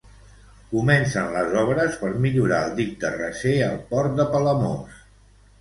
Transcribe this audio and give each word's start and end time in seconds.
Comencen 0.71 1.27
les 1.35 1.53
obres 1.65 1.99
per 2.03 2.11
millorar 2.25 2.63
el 2.69 2.73
dic 2.81 2.97
de 3.05 3.13
recer 3.19 3.55
al 3.69 3.79
port 3.93 4.21
de 4.23 4.29
Palamós. 4.33 4.99